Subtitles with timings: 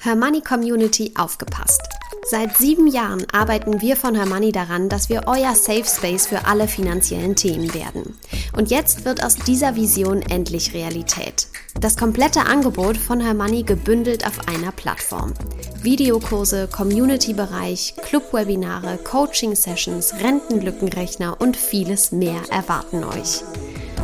[0.00, 1.82] Hermoney Community aufgepasst.
[2.30, 6.68] Seit sieben Jahren arbeiten wir von Hermoney daran, dass wir euer Safe Space für alle
[6.68, 8.16] finanziellen Themen werden.
[8.56, 11.48] Und jetzt wird aus dieser Vision endlich Realität.
[11.80, 15.34] Das komplette Angebot von Hermoney gebündelt auf einer Plattform.
[15.82, 23.42] Videokurse, Community-Bereich, Club-Webinare, Coaching-Sessions, Rentenlückenrechner und vieles mehr erwarten euch.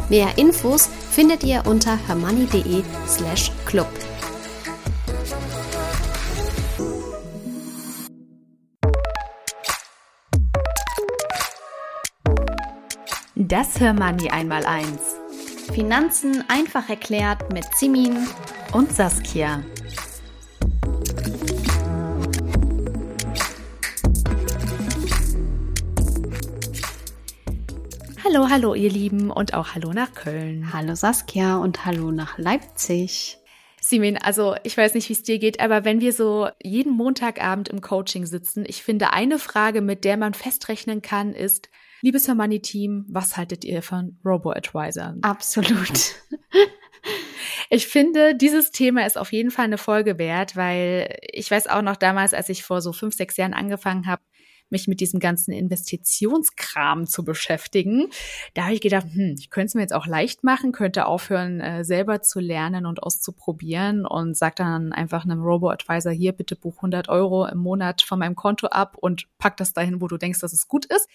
[0.08, 3.88] Mehr Infos findet ihr unter hermoney.de slash club.
[13.46, 15.16] Das Hörmoney einmal eins.
[15.74, 18.26] Finanzen einfach erklärt mit Simin
[18.72, 19.62] und Saskia.
[28.24, 30.72] Hallo, hallo ihr Lieben und auch hallo nach Köln.
[30.72, 33.36] Hallo Saskia und hallo nach Leipzig.
[33.78, 37.68] Simin, also ich weiß nicht, wie es dir geht, aber wenn wir so jeden Montagabend
[37.68, 41.68] im Coaching sitzen, ich finde eine Frage, mit der man festrechnen kann, ist,
[42.04, 45.16] Liebes Hermoney-Team, was haltet ihr von Robo-Advisor?
[45.22, 46.14] Absolut.
[47.70, 51.82] Ich finde, dieses Thema ist auf jeden Fall eine Folge wert, weil ich weiß auch
[51.82, 54.22] noch damals, als ich vor so fünf, sechs Jahren angefangen habe,
[54.70, 58.08] mich mit diesem ganzen Investitionskram zu beschäftigen.
[58.54, 61.60] Da habe ich gedacht, hm, ich könnte es mir jetzt auch leicht machen, könnte aufhören,
[61.60, 66.76] äh, selber zu lernen und auszuprobieren und sag dann einfach einem Robo-Advisor hier, bitte buch
[66.76, 70.40] 100 Euro im Monat von meinem Konto ab und pack das dahin, wo du denkst,
[70.40, 71.08] dass es gut ist.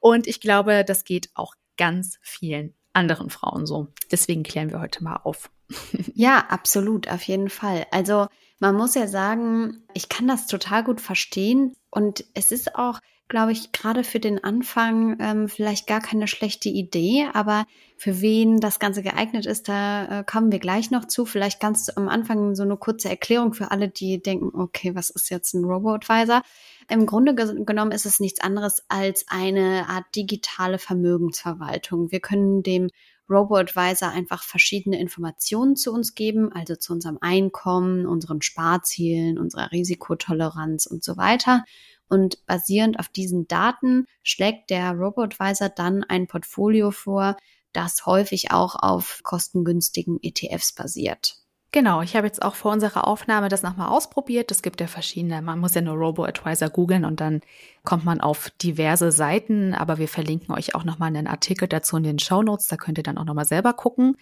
[0.00, 3.88] Und ich glaube, das geht auch ganz vielen anderen Frauen so.
[4.10, 5.50] Deswegen klären wir heute mal auf.
[6.14, 7.86] ja, absolut, auf jeden Fall.
[7.92, 8.26] Also
[8.58, 13.52] man muss ja sagen, ich kann das total gut verstehen und es ist auch glaube
[13.52, 17.64] ich, gerade für den Anfang ähm, vielleicht gar keine schlechte Idee, aber
[17.96, 21.24] für wen das Ganze geeignet ist, da äh, kommen wir gleich noch zu.
[21.24, 25.30] Vielleicht ganz am Anfang so eine kurze Erklärung für alle, die denken, okay, was ist
[25.30, 26.42] jetzt ein Robo-Advisor?
[26.90, 32.10] Im Grunde genommen ist es nichts anderes als eine Art digitale Vermögensverwaltung.
[32.10, 32.90] Wir können dem
[33.30, 40.86] Robo-Advisor einfach verschiedene Informationen zu uns geben, also zu unserem Einkommen, unseren Sparzielen, unserer Risikotoleranz
[40.86, 41.64] und so weiter.
[42.08, 47.36] Und basierend auf diesen Daten schlägt der Robo-Advisor dann ein Portfolio vor,
[47.72, 51.36] das häufig auch auf kostengünstigen ETFs basiert.
[51.72, 54.50] Genau, ich habe jetzt auch vor unserer Aufnahme das nochmal ausprobiert.
[54.50, 57.42] Es gibt ja verschiedene, man muss ja nur Robo-Advisor googeln und dann
[57.84, 62.02] kommt man auf diverse Seiten, aber wir verlinken euch auch nochmal einen Artikel dazu in
[62.02, 64.16] den Show Notes, da könnt ihr dann auch nochmal selber gucken.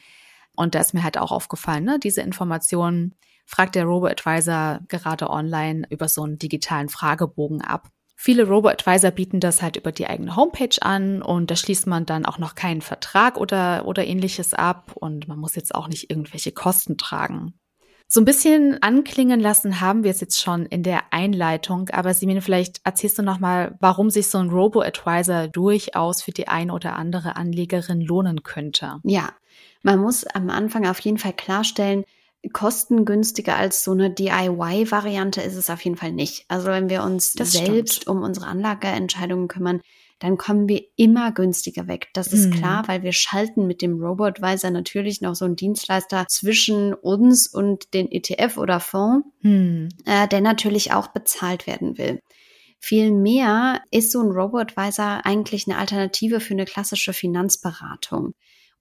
[0.56, 3.14] Und da ist mir halt auch aufgefallen, ne, diese Informationen
[3.46, 7.88] fragt der Robo-Advisor gerade online über so einen digitalen Fragebogen ab.
[8.20, 12.26] Viele Robo-Advisor bieten das halt über die eigene Homepage an und da schließt man dann
[12.26, 16.50] auch noch keinen Vertrag oder, oder ähnliches ab und man muss jetzt auch nicht irgendwelche
[16.50, 17.54] Kosten tragen.
[18.08, 22.42] So ein bisschen anklingen lassen haben wir es jetzt schon in der Einleitung, aber Simin,
[22.42, 27.36] vielleicht erzählst du nochmal, warum sich so ein Robo-Advisor durchaus für die eine oder andere
[27.36, 28.96] Anlegerin lohnen könnte.
[29.04, 29.30] Ja,
[29.82, 32.02] man muss am Anfang auf jeden Fall klarstellen,
[32.52, 36.44] kostengünstiger als so eine DIY-Variante ist es auf jeden Fall nicht.
[36.48, 38.08] Also wenn wir uns das selbst stimmt.
[38.08, 39.80] um unsere Anlageentscheidungen kümmern,
[40.18, 42.08] dann kommen wir immer günstiger weg.
[42.12, 42.54] Das ist mhm.
[42.54, 47.94] klar, weil wir schalten mit dem Robotweiser natürlich noch so einen Dienstleister zwischen uns und
[47.94, 49.90] den ETF oder Fonds, mhm.
[50.06, 52.20] äh, der natürlich auch bezahlt werden will.
[52.80, 58.34] Vielmehr ist so ein Robotweiser eigentlich eine Alternative für eine klassische Finanzberatung.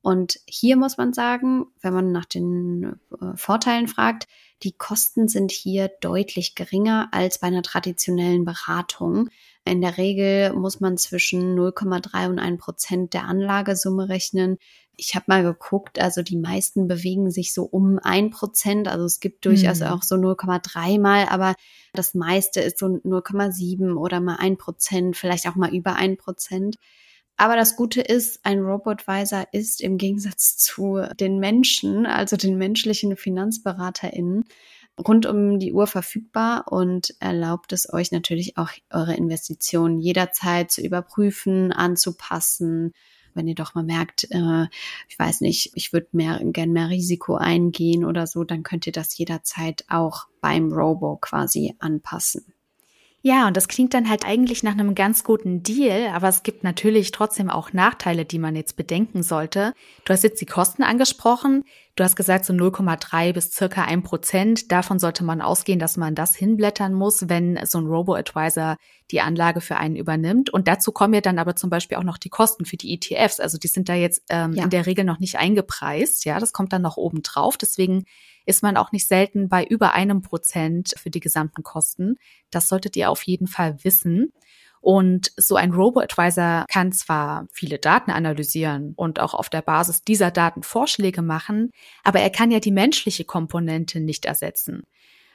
[0.08, 4.30] Und hier muss man sagen, wenn man nach den äh, Vorteilen fragt,
[4.64, 9.28] die Kosten sind hier deutlich geringer als bei einer traditionellen Beratung.
[9.66, 14.60] In der Regel muss man zwischen 0,3 und 1 Prozent der Anlagesumme rechnen.
[14.96, 18.88] Ich habe mal geguckt, also die meisten bewegen sich so um 1 Prozent.
[18.88, 19.88] Also es gibt durchaus mhm.
[19.88, 21.54] auch so 0,3 mal, aber
[21.92, 26.78] das meiste ist so 0,7 oder mal 1 Prozent, vielleicht auch mal über 1 Prozent.
[27.38, 33.16] Aber das Gute ist, ein Robotweiser ist im Gegensatz zu den Menschen, also den menschlichen
[33.16, 34.44] FinanzberaterInnen,
[35.00, 40.82] rund um die Uhr verfügbar und erlaubt es euch natürlich auch eure Investitionen jederzeit zu
[40.82, 42.94] überprüfen, anzupassen.
[43.36, 44.66] Wenn ihr doch mal merkt, äh,
[45.08, 48.94] ich weiß nicht, ich würde mehr, gern mehr Risiko eingehen oder so, dann könnt ihr
[48.94, 52.57] das jederzeit auch beim Robo quasi anpassen.
[53.28, 56.64] Ja, und das klingt dann halt eigentlich nach einem ganz guten Deal, aber es gibt
[56.64, 59.74] natürlich trotzdem auch Nachteile, die man jetzt bedenken sollte.
[60.06, 61.66] Du hast jetzt die Kosten angesprochen.
[61.98, 64.72] Du hast gesagt, so 0,3 bis circa 1 Prozent.
[64.72, 68.78] Davon sollte man ausgehen, dass man das hinblättern muss, wenn so ein Robo-Advisor
[69.12, 70.50] die Anlage für einen übernimmt.
[70.50, 73.42] Und dazu kommen ja dann aber zum Beispiel auch noch die Kosten für die ETFs.
[73.42, 74.64] Also die sind da jetzt ähm, ja.
[74.64, 76.24] in der Regel noch nicht eingepreist.
[76.24, 77.58] Ja, das kommt dann noch oben drauf.
[77.58, 78.06] Deswegen
[78.48, 82.16] ist man auch nicht selten bei über einem Prozent für die gesamten Kosten.
[82.50, 84.32] Das solltet ihr auf jeden Fall wissen.
[84.80, 90.32] Und so ein Robo-Advisor kann zwar viele Daten analysieren und auch auf der Basis dieser
[90.32, 91.72] Daten Vorschläge machen,
[92.04, 94.84] aber er kann ja die menschliche Komponente nicht ersetzen.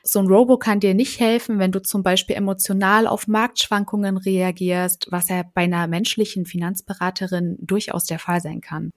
[0.05, 5.09] So ein Robo kann dir nicht helfen, wenn du zum Beispiel emotional auf Marktschwankungen reagierst,
[5.11, 8.91] was ja bei einer menschlichen Finanzberaterin durchaus der Fall sein kann.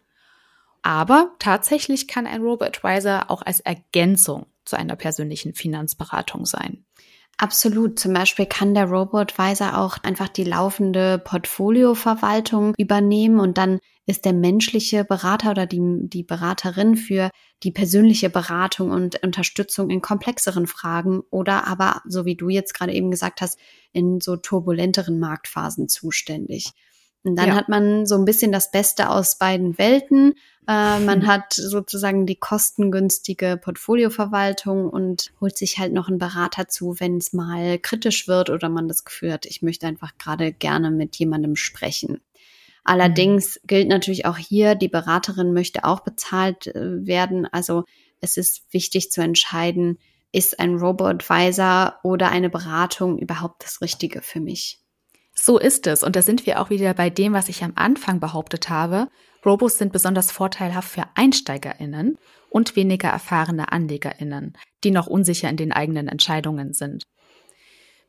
[0.86, 6.86] Aber tatsächlich kann ein Robo-Advisor auch als Ergänzung zu einer persönlichen Finanzberatung sein.
[7.38, 7.98] Absolut.
[7.98, 14.34] Zum Beispiel kann der Robo-Advisor auch einfach die laufende Portfolioverwaltung übernehmen und dann ist der
[14.34, 17.32] menschliche Berater oder die, die Beraterin für
[17.64, 22.94] die persönliche Beratung und Unterstützung in komplexeren Fragen oder aber, so wie du jetzt gerade
[22.94, 23.58] eben gesagt hast,
[23.92, 26.74] in so turbulenteren Marktphasen zuständig.
[27.26, 27.56] Und dann ja.
[27.56, 30.34] hat man so ein bisschen das Beste aus beiden Welten.
[30.68, 31.28] Äh, man mhm.
[31.28, 37.34] hat sozusagen die kostengünstige Portfolioverwaltung und holt sich halt noch einen Berater zu, wenn es
[37.34, 41.56] mal kritisch wird oder man das Gefühl hat, ich möchte einfach gerade gerne mit jemandem
[41.56, 42.22] sprechen.
[42.84, 43.68] Allerdings mhm.
[43.68, 47.48] gilt natürlich auch hier, die Beraterin möchte auch bezahlt äh, werden.
[47.52, 47.86] Also
[48.22, 49.98] es ist wichtig zu entscheiden,
[50.32, 54.85] ist ein Robo-Advisor oder eine Beratung überhaupt das Richtige für mich?
[55.38, 56.02] So ist es.
[56.02, 59.10] Und da sind wir auch wieder bei dem, was ich am Anfang behauptet habe.
[59.46, 62.18] Robos sind besonders vorteilhaft für EinsteigerInnen
[62.50, 67.04] und weniger erfahrene AnlegerInnen, die noch unsicher in den eigenen Entscheidungen sind.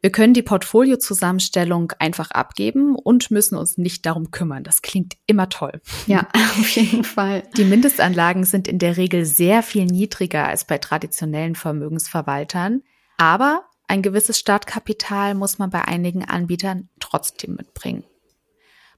[0.01, 4.63] Wir können die Portfoliozusammenstellung einfach abgeben und müssen uns nicht darum kümmern.
[4.63, 5.81] Das klingt immer toll.
[6.07, 7.43] Ja, auf jeden Fall.
[7.57, 12.83] Die Mindestanlagen sind in der Regel sehr viel niedriger als bei traditionellen Vermögensverwaltern.
[13.17, 18.05] Aber ein gewisses Startkapital muss man bei einigen Anbietern trotzdem mitbringen.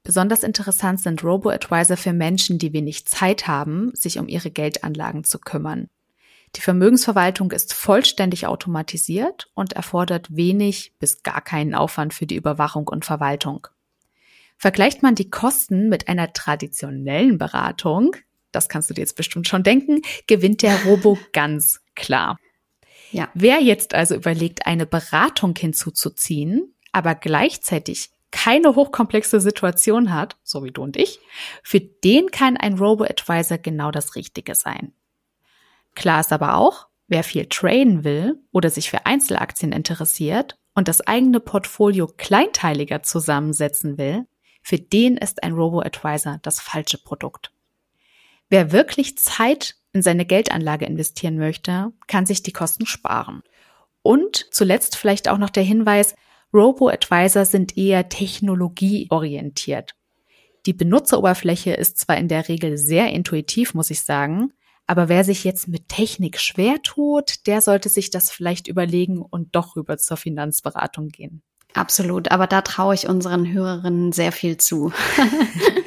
[0.03, 5.39] Besonders interessant sind Robo-Advisor für Menschen, die wenig Zeit haben, sich um ihre Geldanlagen zu
[5.39, 5.89] kümmern.
[6.57, 12.89] Die Vermögensverwaltung ist vollständig automatisiert und erfordert wenig bis gar keinen Aufwand für die Überwachung
[12.89, 13.67] und Verwaltung.
[14.57, 18.17] Vergleicht man die Kosten mit einer traditionellen Beratung,
[18.51, 22.39] das kannst du dir jetzt bestimmt schon denken, gewinnt der Robo ganz klar.
[23.11, 23.29] Ja.
[23.35, 30.71] Wer jetzt also überlegt, eine Beratung hinzuzuziehen, aber gleichzeitig keine hochkomplexe Situation hat, so wie
[30.71, 31.21] du und ich,
[31.63, 34.93] für den kann ein Robo-Advisor genau das Richtige sein.
[35.95, 41.01] Klar ist aber auch, wer viel traden will oder sich für Einzelaktien interessiert und das
[41.01, 44.27] eigene Portfolio kleinteiliger zusammensetzen will,
[44.63, 47.53] für den ist ein Robo-Advisor das falsche Produkt.
[48.51, 53.43] Wer wirklich Zeit in seine Geldanlage investieren möchte, kann sich die Kosten sparen.
[54.03, 56.15] Und zuletzt vielleicht auch noch der Hinweis,
[56.53, 59.95] Robo-Advisor sind eher technologieorientiert.
[60.67, 64.53] Die Benutzeroberfläche ist zwar in der Regel sehr intuitiv, muss ich sagen,
[64.87, 69.55] aber wer sich jetzt mit Technik schwer tut, der sollte sich das vielleicht überlegen und
[69.55, 71.43] doch rüber zur Finanzberatung gehen.
[71.75, 74.93] Absolut, aber da traue ich unseren Hörerinnen sehr viel zu.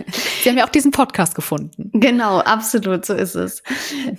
[0.42, 1.92] Sie haben ja auch diesen Podcast gefunden.
[1.94, 3.64] Genau, absolut, so ist es.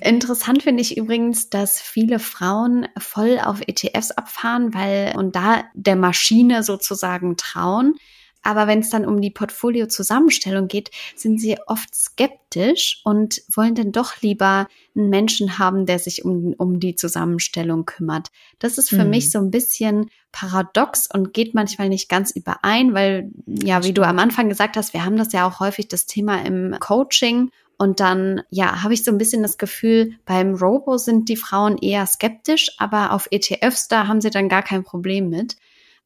[0.00, 5.96] Interessant finde ich übrigens, dass viele Frauen voll auf ETFs abfahren, weil und da der
[5.96, 7.94] Maschine sozusagen trauen.
[8.42, 13.92] Aber wenn es dann um die Portfolio-Zusammenstellung geht, sind sie oft skeptisch und wollen dann
[13.92, 18.30] doch lieber einen Menschen haben, der sich um, um die Zusammenstellung kümmert.
[18.58, 19.10] Das ist für mhm.
[19.10, 24.02] mich so ein bisschen paradox und geht manchmal nicht ganz überein, weil, ja, wie du
[24.02, 27.50] am Anfang gesagt hast, wir haben das ja auch häufig das Thema im Coaching.
[27.78, 31.78] Und dann, ja, habe ich so ein bisschen das Gefühl, beim Robo sind die Frauen
[31.78, 35.56] eher skeptisch, aber auf ETFs, da haben sie dann gar kein Problem mit.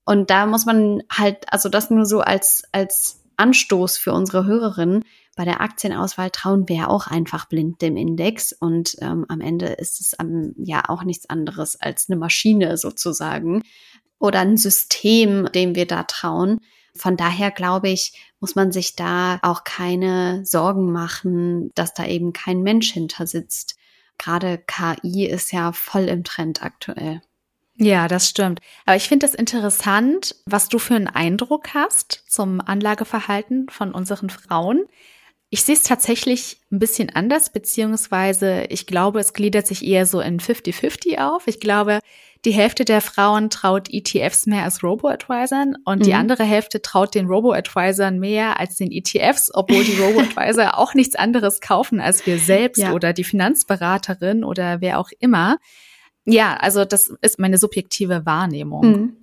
[0.06, 5.04] Und da muss man halt, also das nur so als, als Anstoß für unsere Hörerinnen.
[5.34, 9.66] Bei der Aktienauswahl trauen wir ja auch einfach blind dem Index und ähm, am Ende
[9.66, 13.62] ist es ähm, ja auch nichts anderes als eine Maschine sozusagen
[14.18, 16.60] oder ein System, dem wir da trauen.
[16.94, 22.32] Von daher glaube ich, muss man sich da auch keine Sorgen machen, dass da eben
[22.32, 23.76] kein Mensch hinter sitzt.
[24.16, 27.20] Gerade KI ist ja voll im Trend aktuell.
[27.78, 28.60] Ja, das stimmt.
[28.86, 34.30] Aber ich finde es interessant, was du für einen Eindruck hast zum Anlageverhalten von unseren
[34.30, 34.86] Frauen.
[35.50, 40.20] Ich sehe es tatsächlich ein bisschen anders, beziehungsweise ich glaube, es gliedert sich eher so
[40.20, 41.46] in 50-50 auf.
[41.46, 42.00] Ich glaube,
[42.44, 46.04] die Hälfte der Frauen traut ETFs mehr als Robo-Advisern und mhm.
[46.04, 51.16] die andere Hälfte traut den Robo-Advisern mehr als den ETFs, obwohl die Robo-Advisor auch nichts
[51.16, 52.92] anderes kaufen als wir selbst ja.
[52.92, 55.58] oder die Finanzberaterin oder wer auch immer.
[56.26, 58.86] Ja, also das ist meine subjektive Wahrnehmung.
[58.86, 59.16] Mhm.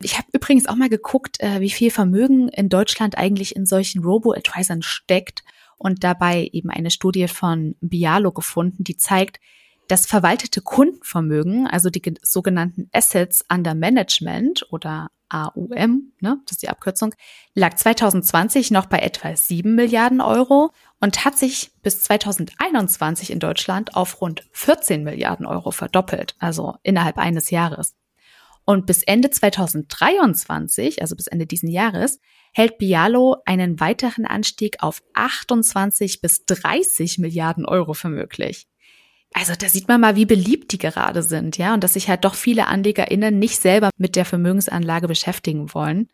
[0.00, 4.04] Ich habe übrigens auch mal geguckt, äh, wie viel Vermögen in Deutschland eigentlich in solchen
[4.04, 5.44] Robo-Advisern steckt
[5.78, 9.40] und dabei eben eine Studie von Bialo gefunden, die zeigt,
[9.88, 16.68] Das verwaltete Kundenvermögen, also die sogenannten Assets under Management oder AUM, ne, das ist die
[16.68, 17.14] Abkürzung,
[17.54, 23.94] lag 2020 noch bei etwa 7 Milliarden Euro und hat sich bis 2021 in Deutschland
[23.94, 27.94] auf rund 14 Milliarden Euro verdoppelt, also innerhalb eines Jahres.
[28.64, 32.20] Und bis Ende 2023, also bis Ende diesen Jahres,
[32.54, 38.66] hält Bialo einen weiteren Anstieg auf 28 bis 30 Milliarden Euro für möglich.
[39.34, 42.24] Also da sieht man mal, wie beliebt die gerade sind, ja, und dass sich halt
[42.24, 46.08] doch viele AnlegerInnen nicht selber mit der Vermögensanlage beschäftigen wollen.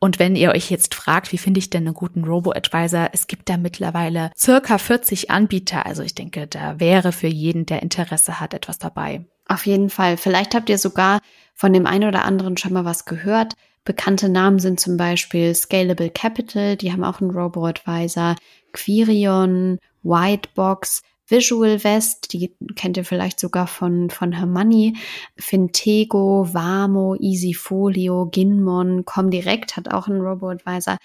[0.00, 3.48] Und wenn ihr euch jetzt fragt, wie finde ich denn einen guten Robo-Advisor, es gibt
[3.48, 5.84] da mittlerweile circa 40 Anbieter.
[5.86, 9.26] Also ich denke, da wäre für jeden, der Interesse hat, etwas dabei.
[9.46, 10.16] Auf jeden Fall.
[10.16, 11.20] Vielleicht habt ihr sogar
[11.54, 13.54] von dem einen oder anderen schon mal was gehört.
[13.84, 18.36] Bekannte Namen sind zum Beispiel Scalable Capital, die haben auch einen Robo-Advisor,
[18.72, 24.96] Quirion, Whitebox, Visual West, die kennt ihr vielleicht sogar von, von Hermanni,
[25.36, 30.96] Fintego, Vamo, Easyfolio, Ginmon, Comdirect hat auch einen Robo-Advisor.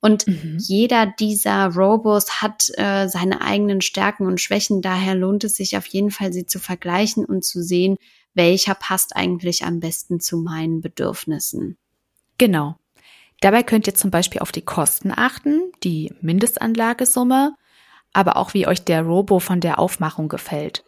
[0.00, 0.58] Und mhm.
[0.58, 4.82] jeder dieser Robos hat äh, seine eigenen Stärken und Schwächen.
[4.82, 7.96] Daher lohnt es sich auf jeden Fall, sie zu vergleichen und zu sehen,
[8.34, 11.76] welcher passt eigentlich am besten zu meinen Bedürfnissen.
[12.38, 12.76] Genau.
[13.40, 17.54] Dabei könnt ihr zum Beispiel auf die Kosten achten, die Mindestanlagesumme,
[18.12, 20.84] aber auch wie euch der Robo von der Aufmachung gefällt.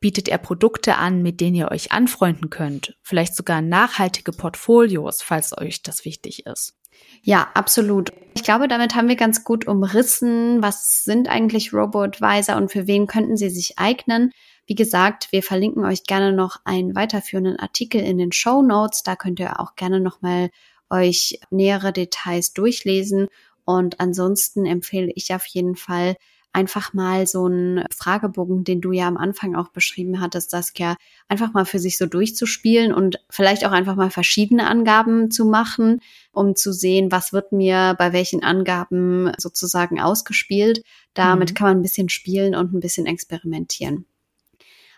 [0.00, 2.96] Bietet er Produkte an, mit denen ihr euch anfreunden könnt?
[3.02, 6.74] Vielleicht sogar nachhaltige Portfolios, falls euch das wichtig ist.
[7.22, 8.12] Ja, absolut.
[8.34, 13.06] Ich glaube, damit haben wir ganz gut umrissen, was sind eigentlich Robo-Advisor und für wen
[13.06, 14.32] könnten sie sich eignen.
[14.66, 19.02] Wie gesagt, wir verlinken euch gerne noch einen weiterführenden Artikel in den Show Notes.
[19.02, 20.50] Da könnt ihr auch gerne nochmal
[20.90, 23.28] euch nähere Details durchlesen.
[23.64, 26.16] Und ansonsten empfehle ich auf jeden Fall,
[26.52, 30.96] einfach mal so einen Fragebogen, den du ja am Anfang auch beschrieben hattest, das ja
[31.28, 36.00] einfach mal für sich so durchzuspielen und vielleicht auch einfach mal verschiedene Angaben zu machen,
[36.30, 40.82] um zu sehen, was wird mir bei welchen Angaben sozusagen ausgespielt.
[41.14, 41.54] Damit mhm.
[41.54, 44.06] kann man ein bisschen spielen und ein bisschen experimentieren.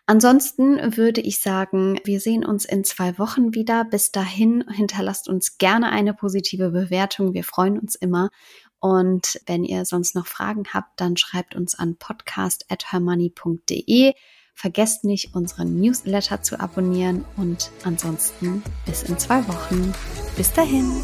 [0.07, 3.87] Ansonsten würde ich sagen, wir sehen uns in zwei Wochen wieder.
[3.87, 7.33] Bis dahin hinterlasst uns gerne eine positive Bewertung.
[7.33, 8.29] Wir freuen uns immer.
[8.85, 14.13] Und wenn ihr sonst noch Fragen habt, dann schreibt uns an podcast.hermoney.de.
[14.53, 19.95] Vergesst nicht, unseren Newsletter zu abonnieren und ansonsten bis in zwei Wochen.
[20.37, 21.03] Bis dahin.